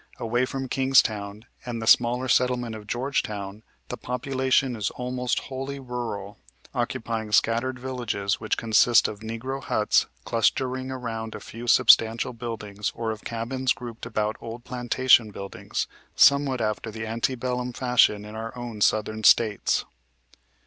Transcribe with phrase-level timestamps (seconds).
[0.17, 6.39] Away from Kingstown, and the smaller settlement of Georgetown, the population is almost wholly rural,
[6.73, 13.11] occupying scattered villages which consist of negro huts clustering around a few substantial buildings or
[13.11, 18.57] of cabins grouped about old plantation buildings somewhat after the ante bellum fashion in our
[18.57, 19.85] own Southern States.